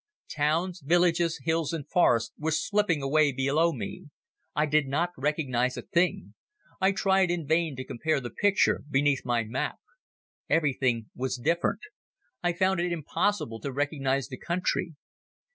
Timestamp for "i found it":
12.41-12.91